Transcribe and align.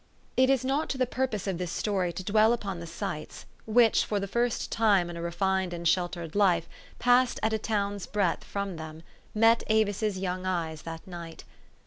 It 0.35 0.49
is 0.49 0.65
not 0.65 0.89
to 0.89 0.97
the 0.97 1.05
purpose 1.05 1.45
of 1.45 1.59
this 1.59 1.71
story 1.71 2.11
to 2.11 2.23
dwell 2.23 2.53
upon 2.53 2.79
the 2.79 2.87
sights, 2.87 3.45
which, 3.67 4.03
for 4.03 4.19
the 4.19 4.27
first 4.27 4.71
time 4.71 5.11
in 5.11 5.15
a 5.15 5.21
refined 5.21 5.73
and 5.75 5.87
sheltered 5.87 6.33
life, 6.33 6.67
passed 6.97 7.39
at 7.43 7.53
a 7.53 7.59
town's 7.59 8.07
breadth 8.07 8.43
from 8.43 8.77
them, 8.77 9.03
met 9.35 9.61
Avis's 9.67 10.17
young 10.17 10.43
eyes 10.47 10.81
that 10.89 11.05
night. 11.05 11.43